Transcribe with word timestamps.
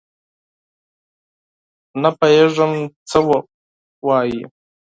نه 2.01 2.09
پوهېږم 2.17 2.71
څه 3.09 3.17
وایې؟؟ 4.07 4.41